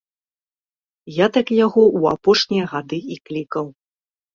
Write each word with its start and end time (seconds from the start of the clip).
Я 1.17 1.27
так 1.37 1.47
яго 1.65 1.83
ў 1.97 2.01
апошнія 2.19 2.65
гады 2.77 3.05
і 3.15 3.23
клікаў. 3.29 3.65